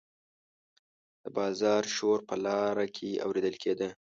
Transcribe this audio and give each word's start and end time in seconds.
د 1.23 1.25
بازار 1.37 1.83
شور 1.95 2.19
په 2.29 2.35
لاره 2.45 2.85
کې 2.95 3.21
اوریدل 3.25 3.55
کیده. 3.63 3.89